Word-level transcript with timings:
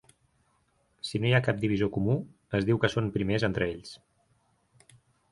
Si 1.09 1.19
no 1.23 1.27
hi 1.27 1.33
ha 1.39 1.41
cap 1.47 1.59
divisor 1.65 1.91
comú, 1.97 2.15
es 2.59 2.65
diu 2.69 2.79
que 2.85 2.91
són 2.93 3.11
primers 3.19 3.45
entre 3.49 3.67
ells. 3.75 3.93